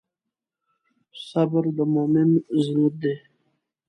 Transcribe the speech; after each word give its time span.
صبر 1.29 1.63
د 1.77 1.79
مؤمن 1.93 2.29
زینت 2.63 2.93
دی. 3.01 3.13